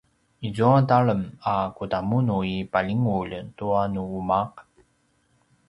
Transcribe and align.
izua 0.47 0.79
talem 0.89 1.21
a 1.53 1.55
kudamunu 1.77 2.37
i 2.55 2.55
palingulj 2.71 3.35
tua 3.57 3.81
nu 3.93 4.03
umaq? 4.19 4.53